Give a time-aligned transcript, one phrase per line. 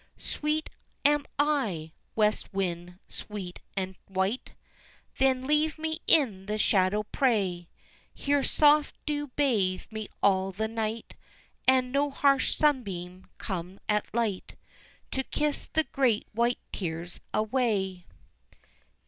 [0.17, 0.71] "Sweet,
[1.05, 4.55] am I," west wind, sweet and white,
[5.19, 7.69] Then leave me in the shadow pray,
[8.11, 11.13] Here soft dews bathe me all the night,
[11.67, 14.55] And no harsh sunbeam comes at light,
[15.11, 18.07] To kiss the great white tears away."